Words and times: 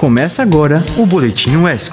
Começa 0.00 0.40
agora 0.40 0.82
o 0.96 1.04
Boletim 1.04 1.56
UESC. 1.56 1.92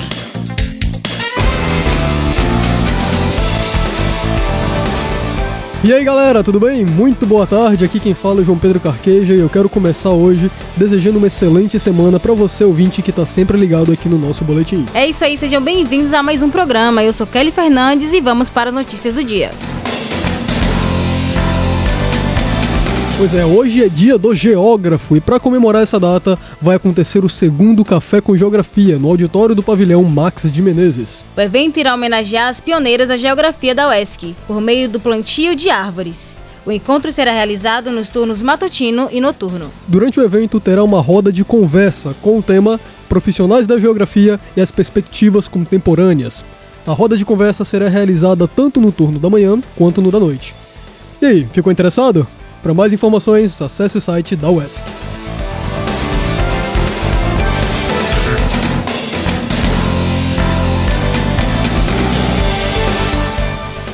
E 5.84 5.94
aí 5.94 6.06
galera, 6.06 6.42
tudo 6.42 6.58
bem? 6.58 6.86
Muito 6.86 7.26
boa 7.26 7.46
tarde, 7.46 7.84
aqui 7.84 8.00
quem 8.00 8.14
fala 8.14 8.40
é 8.40 8.46
João 8.46 8.58
Pedro 8.58 8.80
Carqueja 8.80 9.34
e 9.34 9.40
eu 9.40 9.50
quero 9.50 9.68
começar 9.68 10.12
hoje 10.12 10.50
desejando 10.78 11.18
uma 11.18 11.28
excelente 11.28 11.78
semana 11.82 12.18
para 12.18 12.34
você 12.34 12.64
ouvinte 12.64 13.02
que 13.02 13.12
tá 13.12 13.26
sempre 13.26 13.58
ligado 13.58 13.92
aqui 13.92 14.08
no 14.08 14.18
nosso 14.18 14.46
boletim. 14.46 14.86
É 14.94 15.06
isso 15.06 15.26
aí, 15.26 15.38
sejam 15.38 15.62
bem-vindos 15.62 16.14
a 16.14 16.24
mais 16.24 16.42
um 16.42 16.50
programa. 16.50 17.04
Eu 17.04 17.12
sou 17.12 17.28
Kelly 17.28 17.52
Fernandes 17.52 18.14
e 18.14 18.22
vamos 18.22 18.50
para 18.50 18.70
as 18.70 18.74
notícias 18.74 19.16
do 19.16 19.24
dia. 19.24 19.52
Pois 23.18 23.34
é, 23.34 23.44
hoje 23.44 23.84
é 23.84 23.90
dia 23.90 24.16
do 24.16 24.36
geógrafo 24.36 25.18
e 25.18 25.20
para 25.20 25.40
comemorar 25.40 25.82
essa 25.82 26.00
data 26.00 26.38
vai 26.62 26.76
acontecer 26.76 27.26
o 27.26 27.30
segundo 27.30 27.84
Café 27.84 28.22
com 28.22 28.38
Geografia 28.38 29.00
no 29.00 29.08
auditório 29.08 29.56
do 29.56 29.64
pavilhão 29.64 30.04
Max 30.04 30.44
de 30.52 30.62
Menezes. 30.62 31.26
O 31.36 31.42
evento 31.42 31.80
irá 31.80 31.96
homenagear 31.96 32.48
as 32.48 32.60
pioneiras 32.60 33.08
da 33.08 33.18
geografia 33.18 33.74
da 33.74 33.90
UESC, 33.90 34.36
por 34.46 34.62
meio 34.62 34.88
do 34.88 35.00
plantio 35.00 35.56
de 35.56 35.68
árvores. 35.68 36.36
O 36.64 36.72
encontro 36.72 37.12
será 37.12 37.32
realizado 37.32 37.90
nos 37.90 38.10
turnos 38.10 38.44
matutino 38.44 39.10
e 39.12 39.20
noturno. 39.20 39.72
Durante 39.88 40.20
o 40.20 40.24
evento 40.24 40.60
terá 40.60 40.84
uma 40.84 41.02
roda 41.02 41.32
de 41.34 41.44
conversa 41.44 42.16
com 42.22 42.38
o 42.38 42.44
tema 42.44 42.80
Profissionais 43.10 43.66
da 43.66 43.80
Geografia 43.80 44.40
e 44.56 44.62
as 44.62 44.70
Perspectivas 44.70 45.48
Contemporâneas. 45.48 46.46
A 46.86 46.92
roda 46.92 47.18
de 47.18 47.26
conversa 47.26 47.64
será 47.64 47.90
realizada 47.90 48.48
tanto 48.48 48.80
no 48.80 48.92
turno 48.92 49.18
da 49.18 49.28
manhã 49.28 49.60
quanto 49.76 50.04
no 50.04 50.12
da 50.12 50.20
noite. 50.20 50.54
E 51.20 51.26
aí, 51.26 51.48
ficou 51.52 51.72
interessado? 51.72 52.28
Para 52.62 52.74
mais 52.74 52.92
informações, 52.92 53.62
acesse 53.62 53.98
o 53.98 54.02
site 54.02 54.36
da 54.36 54.50
UESC. 54.50 54.84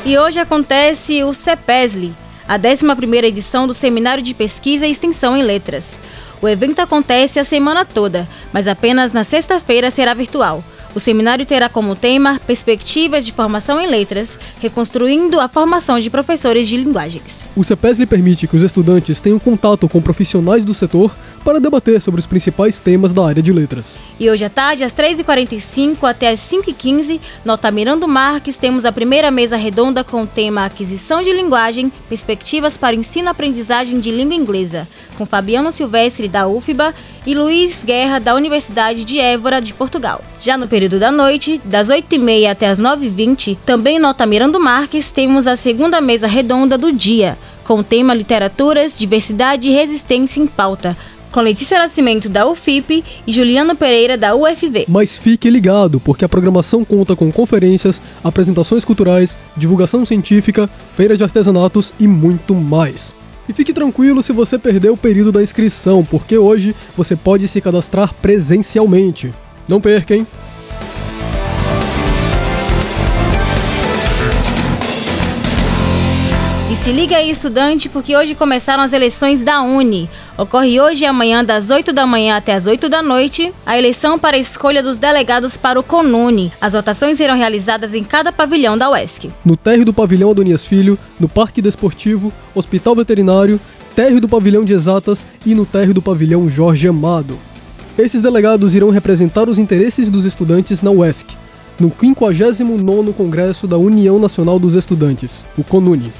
E 0.05 0.17
hoje 0.17 0.39
acontece 0.39 1.23
o 1.23 1.33
CEPESLI, 1.33 2.14
a 2.47 2.59
11ª 2.59 3.23
edição 3.23 3.66
do 3.66 3.73
Seminário 3.73 4.22
de 4.22 4.33
Pesquisa 4.33 4.86
e 4.86 4.92
Extensão 4.92 5.36
em 5.36 5.42
Letras. 5.42 6.00
O 6.42 6.48
evento 6.50 6.80
acontece 6.80 7.39
a 7.39 7.44
semana 7.44 7.86
toda, 7.86 8.27
mas 8.52 8.67
apenas 8.67 9.14
na 9.14 9.23
sexta-feira 9.23 9.89
será 9.89 10.14
virtual. 10.14 10.61
O 10.95 10.99
seminário 10.99 11.45
terá 11.45 11.67
como 11.67 11.95
tema 11.95 12.39
Perspectivas 12.45 13.25
de 13.25 13.31
Formação 13.31 13.81
em 13.81 13.88
Letras, 13.88 14.38
reconstruindo 14.61 15.39
a 15.39 15.47
formação 15.47 15.99
de 15.99 16.09
professores 16.09 16.67
de 16.67 16.77
linguagens. 16.77 17.45
O 17.55 17.63
CEPESLI 17.63 18.05
permite 18.05 18.47
que 18.47 18.55
os 18.55 18.61
estudantes 18.61 19.19
tenham 19.19 19.39
contato 19.39 19.89
com 19.89 19.99
profissionais 19.99 20.64
do 20.64 20.73
setor 20.73 21.16
para 21.44 21.59
debater 21.59 22.02
sobre 22.02 22.19
os 22.19 22.25
principais 22.25 22.80
temas 22.80 23.11
da 23.11 23.25
área 23.25 23.44
de 23.44 23.52
letras. 23.52 23.99
E 24.19 24.30
hoje 24.30 24.45
à 24.45 24.49
tarde, 24.49 24.83
às 24.83 24.94
3h45 24.94 26.09
até 26.09 26.30
às 26.30 26.39
5h15, 26.39 27.19
no 27.44 27.52
Altamirando 27.52 28.08
Marques, 28.08 28.58
temos 28.58 28.86
a 28.86 28.91
primeira 28.91 29.30
mesa 29.30 29.58
redonda 29.58 30.03
com 30.03 30.23
o 30.23 30.27
tema 30.27 30.66
Aquisição 30.66 31.21
de 31.21 31.31
Linguagem, 31.33 31.91
Perspectivas 32.08 32.77
para 32.77 32.95
o 32.95 32.99
Ensino-Aprendizagem 32.99 33.99
de 33.99 34.11
Língua 34.11 34.36
Inglesa, 34.36 34.88
com 35.17 35.25
Fabiano 35.25 35.71
Silvestre, 35.71 36.27
da 36.27 36.47
UFBA, 36.47 36.94
e 37.25 37.33
Luiz 37.33 37.83
Guerra, 37.83 38.19
da 38.19 38.36
Universidade 38.36 39.05
de 39.05 39.19
Évora, 39.19 39.61
de 39.61 39.73
Portugal. 39.73 40.21
Já 40.39 40.58
no 40.58 40.67
período 40.67 40.99
da 40.99 41.11
noite, 41.11 41.61
das 41.64 41.89
8h30 41.89 42.49
até 42.49 42.67
as 42.67 42.80
9h20, 42.80 43.58
também 43.66 43.99
no 43.99 44.08
Altamirando 44.08 44.59
Marques, 44.59 45.11
temos 45.11 45.47
a 45.47 45.55
segunda 45.55 46.02
mesa 46.02 46.27
redonda 46.27 46.77
do 46.77 46.91
dia, 46.91 47.38
com 47.64 47.75
o 47.75 47.83
tema 47.83 48.14
Literaturas, 48.14 48.97
Diversidade 48.99 49.69
e 49.69 49.71
Resistência 49.71 50.41
em 50.41 50.47
Pauta, 50.47 50.97
com 51.34 51.42
Letícia 51.42 51.80
Nascimento 51.80 52.30
da 52.30 52.48
UFIP 52.48 53.03
e 53.26 53.34
Juliano 53.34 53.76
Pereira 53.76 54.16
da 54.16 54.36
UFV. 54.36 54.86
Mas 54.88 55.17
fique 55.17 55.50
ligado, 55.50 56.00
porque 56.00 56.23
a 56.23 56.30
programação 56.30 56.86
conta 56.86 57.16
com 57.16 57.31
conferências, 57.31 58.00
apresentações 58.23 58.86
culturais, 58.86 59.36
divulgação 59.58 60.05
científica, 60.05 60.70
feira 60.95 61.17
de 61.17 61.23
artesanatos 61.23 61.92
e 61.99 62.08
muito 62.08 62.54
mais. 62.54 63.16
E 63.49 63.52
fique 63.52 63.73
tranquilo 63.73 64.22
se 64.22 64.32
você 64.32 64.60
perdeu 64.60 64.93
o 64.93 64.98
período 64.98 65.32
da 65.32 65.42
inscrição, 65.42 66.05
porque 66.05 66.38
hoje 66.38 66.76
você 66.95 67.16
pode 67.16 67.48
se 67.48 67.60
cadastrar 67.60 68.14
presencialmente. 68.14 69.33
Não 69.67 69.82
perca, 69.82 70.16
hein? 70.16 70.27
Se 76.83 76.92
liga 76.92 77.16
aí, 77.16 77.30
estudante, 77.30 77.88
porque 77.88 78.14
hoje 78.14 78.36
começaram 78.36 78.83
as 78.83 78.92
eleições 78.92 79.42
da 79.42 79.61
Uni. 79.61 80.10
Ocorre 80.38 80.82
hoje 80.82 81.05
e 81.05 81.08
amanhã, 81.08 81.42
das 81.42 81.70
8 81.70 81.94
da 81.94 82.05
manhã 82.05 82.36
até 82.36 82.52
as 82.55 82.67
8 82.67 82.89
da 82.89 83.02
noite, 83.02 83.54
a 83.66 83.77
eleição 83.77 84.20
para 84.20 84.36
a 84.36 84.39
escolha 84.39 84.83
dos 84.83 84.98
delegados 84.98 85.55
para 85.55 85.80
o 85.80 85.83
CONUNE. 85.83 86.52
As 86.60 86.73
votações 86.73 87.16
serão 87.16 87.38
realizadas 87.38 87.95
em 87.95 88.04
cada 88.04 88.33
pavilhão 88.33 88.77
da 88.77 88.89
UESC. 88.89 89.32
No 89.45 89.55
térreo 89.55 89.86
do 89.86 89.93
pavilhão 89.93 90.32
Adonias 90.32 90.66
Filho, 90.66 90.99
no 91.17 91.30
Parque 91.30 91.61
Desportivo, 91.61 92.33
Hospital 92.54 92.95
Veterinário, 92.95 93.61
térreo 93.95 94.20
do 94.20 94.27
pavilhão 94.27 94.66
de 94.66 94.73
Exatas 94.73 95.26
e 95.45 95.55
no 95.55 95.66
térreo 95.66 95.93
do 95.93 96.02
pavilhão 96.02 96.49
Jorge 96.49 96.86
Amado. 96.89 97.39
Esses 97.98 98.22
delegados 98.22 98.76
irão 98.76 98.89
representar 98.89 99.48
os 99.48 99.58
interesses 99.58 100.10
dos 100.10 100.26
estudantes 100.26 100.82
na 100.82 100.92
UESC, 100.92 101.27
no 101.80 101.89
59º 101.89 103.14
Congresso 103.14 103.67
da 103.67 103.77
União 103.77 104.20
Nacional 104.20 104.60
dos 104.60 104.73
Estudantes, 104.73 105.45
o 105.58 105.64
CONUNE 105.64 106.11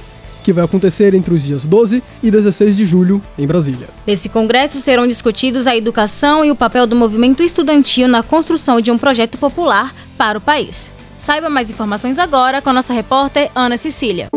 que 0.44 0.54
vai 0.54 0.64
acontecer 0.64 1.14
entre 1.14 1.34
os 1.34 1.42
dias 1.42 1.66
12 1.66 2.04
e 2.22 2.30
16 2.30 2.76
de 2.76 2.86
julho, 2.86 3.22
em 3.38 3.48
Brasília. 3.48 3.88
Nesse 4.06 4.30
congresso 4.30 4.80
serão 4.80 5.08
discutidos 5.08 5.66
a 5.66 5.76
educação 5.76 6.44
e 6.44 6.52
o 6.52 6.56
papel 6.56 6.86
do 6.86 6.96
movimento 6.96 7.42
estudantil 7.42 8.08
na 8.08 8.22
construção 8.22 8.82
de 8.82 8.92
um 8.92 8.98
projeto 8.98 9.38
popular 9.38 9.96
para 10.18 10.38
o 10.38 10.42
país. 10.42 10.92
Saiba 11.18 11.50
mais 11.50 11.70
informações 11.70 12.20
agora 12.20 12.62
com 12.62 12.70
a 12.70 12.74
nossa 12.74 12.94
repórter 12.94 13.50
Ana 13.56 13.78
Cecília. 13.78 14.28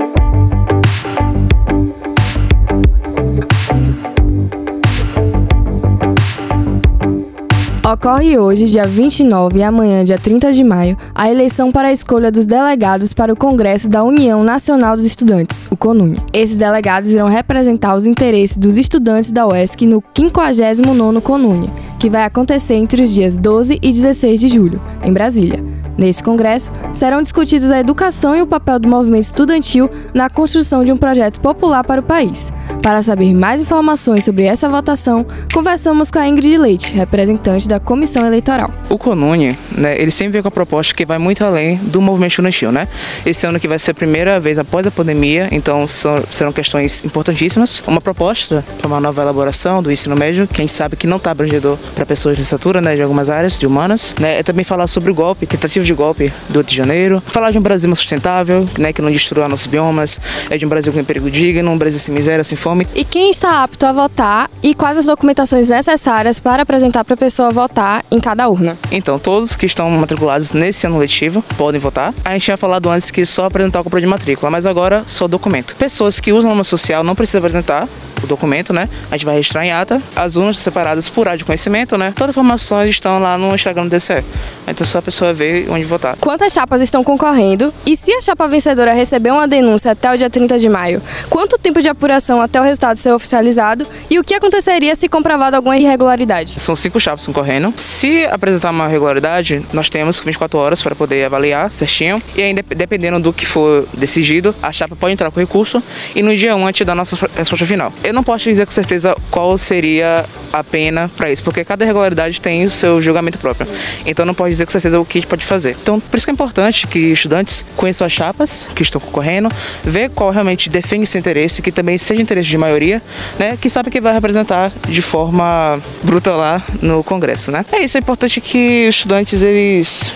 Ocorre 7.86 8.36
hoje, 8.36 8.64
dia 8.64 8.82
29 8.82 9.60
e 9.60 9.62
amanhã, 9.62 10.02
dia 10.02 10.19
30 10.19 10.52
de 10.52 10.64
maio, 10.64 10.97
a 11.14 11.30
eleição 11.30 11.70
para 11.70 11.86
a 11.86 11.92
escolha 11.92 12.32
dos 12.32 12.44
delegados 12.44 13.14
para 13.14 13.32
o 13.32 13.36
Congresso 13.36 13.88
da 13.88 14.02
União 14.02 14.42
Nacional 14.42 14.97
dos 14.97 15.04
Estudantes, 15.04 15.64
o 15.70 15.76
CONUNE. 15.76 16.19
Esses 16.32 16.56
delegados 16.56 17.12
irão 17.12 17.28
representar 17.28 17.94
os 17.94 18.04
interesses 18.04 18.56
dos 18.56 18.76
estudantes 18.76 19.30
da 19.30 19.47
UESC 19.47 19.86
no 19.86 20.02
59º 20.02 21.20
CONUNE, 21.20 21.70
que 22.00 22.10
vai 22.10 22.24
acontecer 22.24 22.74
entre 22.74 23.04
os 23.04 23.14
dias 23.14 23.38
12 23.38 23.78
e 23.80 23.92
16 23.92 24.41
de 24.41 24.48
julho, 24.48 24.82
em 25.00 25.12
Brasília. 25.12 25.62
Nesse 25.98 26.22
congresso, 26.22 26.70
serão 26.92 27.22
discutidos 27.22 27.70
a 27.70 27.80
educação 27.80 28.36
e 28.36 28.42
o 28.42 28.46
papel 28.46 28.78
do 28.78 28.88
movimento 28.88 29.24
estudantil 29.24 29.90
na 30.12 30.28
construção 30.28 30.84
de 30.84 30.92
um 30.92 30.96
projeto 30.96 31.40
popular 31.40 31.82
para 31.84 32.00
o 32.00 32.04
país. 32.04 32.52
Para 32.82 33.00
saber 33.02 33.34
mais 33.34 33.60
informações 33.60 34.24
sobre 34.24 34.44
essa 34.44 34.68
votação, 34.68 35.26
conversamos 35.52 36.10
com 36.10 36.18
a 36.18 36.28
Ingrid 36.28 36.58
Leite, 36.58 36.92
representante 36.92 37.66
da 37.66 37.80
Comissão 37.80 38.26
Eleitoral. 38.26 38.70
O 38.88 38.98
CONUNE, 38.98 39.56
né, 39.72 40.00
ele 40.00 40.10
sempre 40.10 40.34
vem 40.34 40.42
com 40.42 40.48
a 40.48 40.50
proposta 40.50 40.94
que 40.94 41.06
vai 41.06 41.18
muito 41.18 41.44
além 41.44 41.76
do 41.76 42.00
movimento 42.00 42.32
estudantil, 42.32 42.70
né? 42.70 42.86
Esse 43.24 43.46
ano 43.46 43.58
que 43.58 43.66
vai 43.66 43.78
ser 43.78 43.92
a 43.92 43.94
primeira 43.94 44.38
vez 44.38 44.58
após 44.58 44.86
a 44.86 44.90
pandemia, 44.90 45.48
então 45.50 45.86
são, 45.88 46.22
serão 46.30 46.52
questões 46.52 47.04
importantíssimas. 47.04 47.82
Uma 47.86 48.00
proposta 48.00 48.64
para 48.78 48.86
uma 48.86 49.00
nova 49.00 49.22
elaboração 49.22 49.82
do 49.82 49.90
ensino 49.90 50.14
médio, 50.14 50.46
quem 50.46 50.68
sabe 50.68 50.96
que 50.96 51.06
não 51.06 51.16
está 51.16 51.30
abrangedor 51.30 51.78
para 51.94 52.04
pessoas 52.04 52.36
de 52.36 52.42
licenciatura, 52.42 52.80
né, 52.80 52.94
de 52.94 53.02
algumas 53.02 53.30
áreas, 53.30 53.58
de 53.58 53.66
humanas, 53.66 54.14
né? 54.20 54.38
É 54.38 54.42
também 54.42 54.64
falar 54.64 54.86
sobre 54.86 55.10
o 55.10 55.14
golpe, 55.14 55.46
tentativa 55.46 55.84
de 55.86 55.94
golpe 55.94 56.32
do 56.48 56.58
8 56.58 56.69
de 56.69 56.76
janeiro, 56.76 57.22
falar 57.26 57.50
de 57.50 57.58
um 57.58 57.62
Brasil 57.62 57.88
mais 57.88 57.98
sustentável, 57.98 58.69
né, 58.78 58.92
que 58.92 59.00
não 59.00 59.10
destrua 59.10 59.48
nossos 59.48 59.66
biomas, 59.66 60.20
é 60.50 60.58
de 60.58 60.66
um 60.66 60.69
Brasil 60.69 60.92
com 60.92 60.98
emprego 60.98 61.30
digno, 61.30 61.70
um 61.70 61.78
Brasil 61.78 61.98
sem 61.98 62.14
miséria, 62.14 62.44
sem 62.44 62.56
fome. 62.56 62.86
E 62.94 63.04
quem 63.04 63.30
está 63.30 63.62
apto 63.62 63.86
a 63.86 63.92
votar 63.92 64.50
e 64.62 64.74
quais 64.74 64.98
as 64.98 65.06
documentações 65.06 65.69
necessárias 65.70 66.41
para 66.41 66.62
apresentar 66.62 67.04
para 67.04 67.14
a 67.14 67.16
pessoa 67.16 67.50
votar 67.50 68.04
em 68.10 68.18
cada 68.18 68.48
urna? 68.48 68.77
Então, 68.91 69.18
todos 69.18 69.56
que 69.56 69.66
estão 69.66 69.91
matriculados 69.91 70.53
nesse 70.53 70.86
ano 70.86 70.98
letivo 70.98 71.42
podem 71.56 71.80
votar. 71.80 72.12
A 72.24 72.33
gente 72.33 72.44
tinha 72.44 72.56
falado 72.56 72.88
antes 72.91 73.10
que 73.10 73.24
só 73.24 73.47
apresentar 73.47 73.80
o 73.80 73.84
compra 73.84 74.00
de 74.00 74.06
matrícula, 74.06 74.50
mas 74.50 74.66
agora 74.66 75.04
só 75.06 75.28
documento. 75.28 75.77
Pessoas 75.77 76.21
que 76.21 76.33
usam 76.33 76.50
o 76.50 76.54
nome 76.54 76.65
social 76.65 77.04
não 77.04 77.15
precisam 77.15 77.38
apresentar 77.38 77.88
o 78.26 78.28
documento, 78.28 78.72
né? 78.72 78.88
A 79.10 79.16
gente 79.16 79.24
vai 79.24 79.36
registrar 79.36 79.64
em 79.64 79.72
ata. 79.72 80.02
As 80.14 80.36
urnas 80.36 80.58
separadas 80.58 81.08
por 81.08 81.26
área 81.26 81.38
de 81.38 81.44
conhecimento, 81.44 81.96
né? 81.96 82.12
Todas 82.14 82.30
as 82.30 82.34
informações 82.34 82.90
estão 82.90 83.18
lá 83.18 83.38
no 83.38 83.54
Instagram 83.54 83.84
do 83.84 83.90
DCE. 83.90 84.24
Então, 84.66 84.86
só 84.86 84.98
a 84.98 85.02
pessoa 85.02 85.32
ver 85.32 85.68
onde 85.70 85.84
votar. 85.84 86.16
Quantas 86.20 86.52
chapas 86.52 86.80
estão 86.82 87.02
concorrendo? 87.02 87.72
E 87.86 87.96
se 87.96 88.12
a 88.12 88.20
chapa 88.20 88.46
vencedora 88.46 88.92
receber 88.92 89.30
uma 89.30 89.48
denúncia 89.48 89.92
até 89.92 90.12
o 90.12 90.16
dia 90.16 90.28
30 90.28 90.58
de 90.58 90.68
maio, 90.68 91.00
quanto 91.30 91.56
tempo 91.58 91.80
de 91.80 91.88
apuração 91.88 92.42
até 92.42 92.60
o 92.60 92.64
resultado 92.64 92.96
ser 92.96 93.12
oficializado? 93.12 93.86
E 94.10 94.18
o 94.18 94.24
que 94.24 94.34
aconteceria 94.34 94.94
se 94.94 95.08
comprovado 95.08 95.56
alguma 95.56 95.76
irregularidade? 95.76 96.60
São 96.60 96.74
cinco 96.74 97.00
chapas 97.00 97.24
concorrendo. 97.26 97.72
Se 97.76 98.26
apresentar 98.26 98.70
uma 98.70 98.88
irregularidade, 98.88 99.64
nós 99.72 99.88
temos 99.88 100.20
24 100.20 100.58
horas 100.58 100.82
para 100.82 100.94
poder 100.94 101.24
avaliar 101.24 101.72
certinho. 101.72 102.20
E 102.34 102.42
aí, 102.42 102.52
dependendo 102.54 103.20
do 103.20 103.32
que 103.32 103.46
for 103.46 103.86
decidido, 103.94 104.54
a 104.62 104.72
chapa 104.72 104.96
pode 104.96 105.12
entrar 105.12 105.30
com 105.30 105.38
recurso 105.38 105.82
e 106.14 106.22
no 106.22 106.34
dia 106.36 106.56
1 106.56 106.62
a 106.64 106.66
gente 106.66 106.84
dá 106.84 106.92
a 106.92 106.94
nossa 106.94 107.16
resposta 107.36 107.66
final. 107.66 107.92
Eu 108.02 108.12
não 108.16 108.24
posso 108.24 108.45
dizer 108.45 108.65
com 108.66 108.72
certeza 108.72 109.15
qual 109.30 109.57
seria 109.59 110.24
a 110.53 110.65
pena 110.65 111.10
para 111.16 111.30
isso, 111.30 111.42
porque 111.42 111.65
cada 111.65 111.84
irregularidade 111.84 112.41
tem 112.41 112.65
o 112.65 112.71
seu 112.71 113.01
julgamento 113.01 113.39
próprio. 113.39 113.68
Então 114.07 114.24
não 114.24 114.34
pode 114.34 114.53
dizer 114.53 114.65
com 114.65 114.72
certeza 114.72 114.98
o 114.98 115.04
que 115.04 115.18
a 115.18 115.21
gente 115.21 115.28
pode 115.28 115.45
fazer. 115.45 115.77
Então, 115.83 116.01
por 116.01 116.16
isso 116.16 116.27
que 116.27 116.30
é 116.30 116.33
importante 116.33 116.86
que 116.86 116.98
estudantes 116.98 117.65
conheçam 117.77 118.07
as 118.07 118.13
chapas 118.13 118.66
que 118.74 118.83
estão 118.83 119.01
concorrendo, 119.01 119.51
ver 119.84 120.10
qual 120.10 120.30
realmente 120.30 120.71
defende 120.71 121.07
seu 121.07 121.18
interesse, 121.18 121.60
que 121.60 121.71
também 121.71 121.98
seja 121.98 122.22
interesse 122.22 122.48
de 122.48 122.57
maioria, 122.57 123.03
né, 123.39 123.57
que 123.60 123.68
sabe 123.68 123.91
que 123.91 124.01
vai 124.01 124.15
representar 124.15 124.72
de 124.89 125.03
forma 125.03 125.78
bruta 126.03 126.33
lá 126.34 126.65
no 126.80 127.04
Congresso, 127.04 127.51
né? 127.51 127.65
É 127.71 127.84
isso, 127.84 127.98
é 127.98 128.01
importante 128.01 128.41
que 128.41 128.86
os 128.89 128.97
estudantes 128.97 129.42
eles 129.42 130.10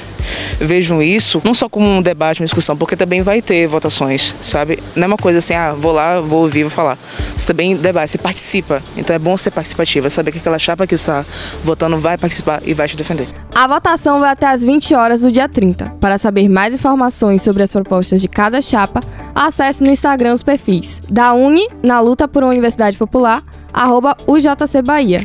vejam 0.59 1.03
isso 1.03 1.41
não 1.45 1.55
só 1.55 1.69
como 1.69 1.87
um 1.87 2.03
debate, 2.03 2.41
uma 2.41 2.47
discussão, 2.47 2.77
porque 2.77 2.97
também 2.97 3.23
vai 3.23 3.41
ter 3.43 3.67
votações, 3.67 4.35
sabe? 4.43 4.79
Não 4.95 5.05
é 5.05 5.07
uma 5.07 5.17
coisa 5.17 5.39
assim, 5.39 5.55
ah, 5.55 5.73
vou 5.73 5.93
lá, 5.93 6.21
vou 6.21 6.43
ouvir, 6.43 6.63
vou 6.63 6.71
falar. 6.71 6.99
Você 7.37 7.49
também 7.49 7.77
debate, 7.77 8.13
você 8.13 8.19
participa. 8.19 8.83
Então 8.97 9.15
é 9.15 9.19
bom 9.19 9.37
ser 9.37 9.51
participativa, 9.51 10.11
saber 10.11 10.33
que 10.33 10.39
aquela 10.39 10.59
chapa 10.59 10.87
que 10.87 10.95
está 10.95 11.25
votando 11.65 11.99
vai 11.99 12.17
participar 12.17 12.61
e 12.65 12.75
vai 12.75 12.89
te 12.89 12.97
defender. 12.97 13.27
A 13.55 13.67
votação 13.67 14.19
vai 14.19 14.31
até 14.31 14.47
às 14.47 14.63
20 14.63 14.95
horas 14.95 15.23
do 15.23 15.33
dia 15.33 15.49
30. 15.49 15.87
Para 16.01 16.19
saber 16.19 16.49
mais 16.49 16.75
informações 16.75 17.43
sobre 17.43 17.63
as 17.63 17.71
propostas 17.71 18.21
de 18.21 18.29
cada 18.29 18.63
chapa, 18.63 19.01
acesse 19.35 19.83
no 19.83 19.91
Instagram 19.91 20.33
os 20.33 20.43
perfis 20.43 21.01
da 21.09 21.33
Uni 21.33 21.67
na 21.83 22.01
luta 22.01 22.29
por 22.29 22.43
uma 22.43 22.51
universidade 22.51 22.97
popular, 22.97 23.43
arroba 23.73 24.17
UJC 24.27 24.83
Bahia. 24.83 25.21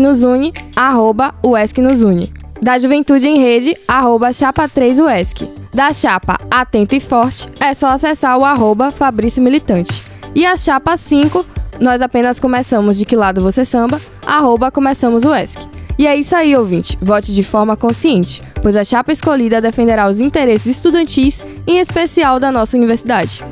Nos 0.00 0.22
une, 0.24 0.52
arroba 0.74 1.34
o 1.42 1.56
ESC 1.56 1.80
nos 1.80 2.02
une 2.02 2.43
da 2.64 2.78
Juventude 2.78 3.28
em 3.28 3.38
Rede, 3.38 3.76
arroba 3.86 4.32
chapa 4.32 4.66
3 4.66 4.98
UESC. 4.98 5.46
Da 5.74 5.92
chapa 5.92 6.38
Atento 6.50 6.96
e 6.96 7.00
Forte, 7.00 7.46
é 7.60 7.74
só 7.74 7.88
acessar 7.88 8.38
o 8.38 8.44
arroba 8.44 8.90
Fabrício 8.90 9.42
Militante. 9.42 10.02
E 10.34 10.46
a 10.46 10.56
chapa 10.56 10.96
5, 10.96 11.44
nós 11.78 12.00
apenas 12.00 12.40
começamos 12.40 12.96
de 12.96 13.04
que 13.04 13.14
lado 13.14 13.42
você 13.42 13.66
samba, 13.66 14.00
arroba 14.26 14.70
começamos. 14.70 15.24
E 15.98 16.06
é 16.06 16.16
isso 16.16 16.34
aí, 16.34 16.56
ouvinte. 16.56 16.96
Vote 17.02 17.34
de 17.34 17.42
forma 17.42 17.76
consciente, 17.76 18.40
pois 18.62 18.76
a 18.76 18.82
chapa 18.82 19.12
escolhida 19.12 19.60
defenderá 19.60 20.08
os 20.08 20.18
interesses 20.18 20.76
estudantis, 20.76 21.44
em 21.66 21.78
especial 21.80 22.40
da 22.40 22.50
nossa 22.50 22.78
universidade. 22.78 23.44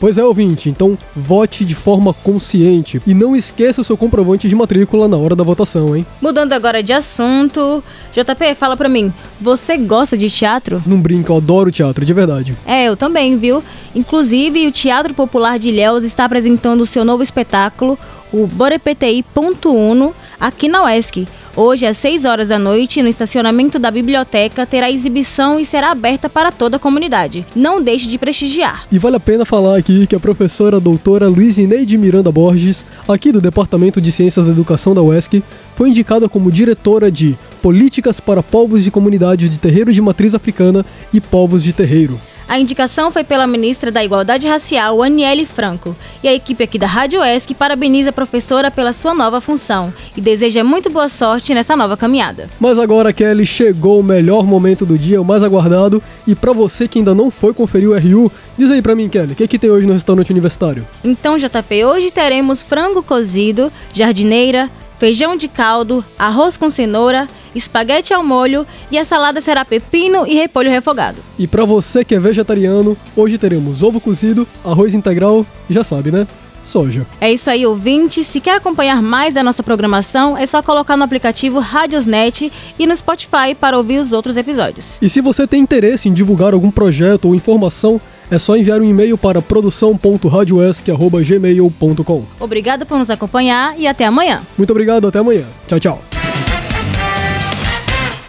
Pois 0.00 0.16
é, 0.16 0.24
ouvinte, 0.24 0.70
então 0.70 0.96
vote 1.14 1.64
de 1.64 1.74
forma 1.74 2.14
consciente 2.14 3.02
e 3.04 3.12
não 3.12 3.34
esqueça 3.34 3.80
o 3.80 3.84
seu 3.84 3.96
comprovante 3.96 4.48
de 4.48 4.54
matrícula 4.54 5.08
na 5.08 5.16
hora 5.16 5.34
da 5.34 5.42
votação, 5.42 5.96
hein? 5.96 6.06
Mudando 6.20 6.52
agora 6.52 6.82
de 6.82 6.92
assunto, 6.92 7.82
JP, 8.12 8.54
fala 8.54 8.76
pra 8.76 8.88
mim, 8.88 9.12
você 9.40 9.76
gosta 9.76 10.16
de 10.16 10.30
teatro? 10.30 10.80
Não 10.86 11.00
brinca, 11.00 11.32
eu 11.32 11.36
adoro 11.36 11.72
teatro, 11.72 12.04
de 12.04 12.14
verdade. 12.14 12.56
É, 12.64 12.84
eu 12.84 12.96
também, 12.96 13.36
viu? 13.36 13.62
Inclusive, 13.94 14.68
o 14.68 14.72
Teatro 14.72 15.12
Popular 15.14 15.58
de 15.58 15.68
Ilhéus 15.70 16.04
está 16.04 16.24
apresentando 16.24 16.82
o 16.82 16.86
seu 16.86 17.04
novo 17.04 17.22
espetáculo, 17.22 17.98
o 18.32 18.46
Borepti.1, 18.46 20.12
aqui 20.40 20.68
na 20.68 20.84
UESC. 20.84 21.26
Hoje, 21.56 21.86
às 21.86 21.96
6 21.96 22.24
horas 22.24 22.48
da 22.48 22.58
noite, 22.58 23.02
no 23.02 23.08
estacionamento 23.08 23.78
da 23.78 23.90
biblioteca, 23.90 24.64
terá 24.64 24.90
exibição 24.90 25.58
e 25.58 25.66
será 25.66 25.90
aberta 25.90 26.28
para 26.28 26.52
toda 26.52 26.76
a 26.76 26.78
comunidade. 26.78 27.44
Não 27.56 27.82
deixe 27.82 28.06
de 28.06 28.16
prestigiar. 28.16 28.86
E 28.92 28.98
vale 28.98 29.16
a 29.16 29.20
pena 29.20 29.44
falar 29.44 29.76
aqui 29.76 30.06
que 30.06 30.14
a 30.14 30.20
professora 30.20 30.78
doutora 30.78 31.26
Luiz 31.26 31.58
Ineide 31.58 31.98
Miranda 31.98 32.30
Borges, 32.30 32.84
aqui 33.08 33.32
do 33.32 33.40
Departamento 33.40 34.00
de 34.00 34.12
Ciências 34.12 34.46
da 34.46 34.52
Educação 34.52 34.94
da 34.94 35.02
UESC, 35.02 35.42
foi 35.74 35.88
indicada 35.88 36.28
como 36.28 36.52
diretora 36.52 37.10
de 37.10 37.36
Políticas 37.60 38.20
para 38.20 38.42
Povos 38.42 38.84
de 38.84 38.90
Comunidade 38.90 39.48
de 39.48 39.58
Terreiro 39.58 39.92
de 39.92 40.00
Matriz 40.00 40.34
Africana 40.34 40.86
e 41.12 41.20
Povos 41.20 41.64
de 41.64 41.72
Terreiro. 41.72 42.20
A 42.48 42.58
indicação 42.58 43.10
foi 43.12 43.22
pela 43.22 43.46
ministra 43.46 43.90
da 43.90 44.02
Igualdade 44.02 44.48
Racial, 44.48 45.02
Aniele 45.02 45.44
Franco. 45.44 45.94
E 46.22 46.28
a 46.28 46.32
equipe 46.32 46.64
aqui 46.64 46.78
da 46.78 46.86
Rádio 46.86 47.22
ESC 47.22 47.52
parabeniza 47.52 48.08
a 48.08 48.12
professora 48.12 48.70
pela 48.70 48.94
sua 48.94 49.14
nova 49.14 49.38
função 49.38 49.92
e 50.16 50.20
deseja 50.22 50.64
muito 50.64 50.88
boa 50.88 51.10
sorte 51.10 51.52
nessa 51.52 51.76
nova 51.76 51.94
caminhada. 51.94 52.48
Mas 52.58 52.78
agora, 52.78 53.12
Kelly, 53.12 53.44
chegou 53.44 54.00
o 54.00 54.02
melhor 54.02 54.46
momento 54.46 54.86
do 54.86 54.96
dia, 54.96 55.20
o 55.20 55.24
mais 55.26 55.44
aguardado. 55.44 56.02
E 56.26 56.34
para 56.34 56.54
você 56.54 56.88
que 56.88 56.98
ainda 56.98 57.14
não 57.14 57.30
foi 57.30 57.52
conferir 57.52 57.90
o 57.90 57.98
RU, 57.98 58.32
diz 58.56 58.70
aí 58.70 58.80
pra 58.80 58.94
mim, 58.94 59.10
Kelly, 59.10 59.34
o 59.34 59.36
que, 59.36 59.44
é 59.44 59.46
que 59.46 59.58
tem 59.58 59.70
hoje 59.70 59.86
no 59.86 59.92
restaurante 59.92 60.30
universitário? 60.30 60.86
Então, 61.04 61.36
JP, 61.36 61.84
hoje 61.84 62.10
teremos 62.10 62.62
frango 62.62 63.02
cozido, 63.02 63.70
jardineira, 63.92 64.70
feijão 64.98 65.36
de 65.36 65.48
caldo, 65.48 66.02
arroz 66.18 66.56
com 66.56 66.70
cenoura, 66.70 67.28
espaguete 67.54 68.14
ao 68.14 68.24
molho 68.24 68.66
e 68.90 68.98
a 68.98 69.04
salada 69.04 69.40
será 69.40 69.64
pepino 69.64 70.26
e 70.26 70.34
repolho 70.34 70.70
refogado. 70.70 71.18
E 71.38 71.46
para 71.46 71.64
você 71.64 72.04
que 72.04 72.14
é 72.14 72.20
vegetariano, 72.20 72.96
hoje 73.16 73.38
teremos 73.38 73.82
ovo 73.82 74.00
cozido, 74.00 74.46
arroz 74.64 74.94
integral 74.94 75.46
e 75.68 75.74
já 75.74 75.84
sabe, 75.84 76.10
né? 76.10 76.26
Soja. 76.64 77.06
É 77.20 77.32
isso 77.32 77.48
aí, 77.48 77.64
ouvinte. 77.64 78.22
Se 78.22 78.40
quer 78.40 78.56
acompanhar 78.56 79.00
mais 79.00 79.34
da 79.34 79.42
nossa 79.42 79.62
programação, 79.62 80.36
é 80.36 80.44
só 80.44 80.62
colocar 80.62 80.98
no 80.98 81.04
aplicativo 81.04 81.60
Radiosnet 81.60 82.52
e 82.78 82.86
no 82.86 82.94
Spotify 82.94 83.54
para 83.58 83.78
ouvir 83.78 83.98
os 83.98 84.12
outros 84.12 84.36
episódios. 84.36 84.98
E 85.00 85.08
se 85.08 85.22
você 85.22 85.46
tem 85.46 85.62
interesse 85.62 86.10
em 86.10 86.12
divulgar 86.12 86.52
algum 86.52 86.70
projeto 86.70 87.24
ou 87.24 87.34
informação, 87.34 87.98
é 88.30 88.38
só 88.38 88.56
enviar 88.56 88.80
um 88.80 88.84
e-mail 88.84 89.16
para 89.16 89.40
produção.radioesc.gmail.com. 89.40 92.24
Obrigado 92.38 92.84
por 92.84 92.98
nos 92.98 93.08
acompanhar 93.08 93.74
e 93.78 93.86
até 93.86 94.04
amanhã. 94.04 94.42
Muito 94.56 94.70
obrigado, 94.70 95.08
até 95.08 95.18
amanhã. 95.18 95.44
Tchau, 95.66 95.80
tchau. 95.80 96.07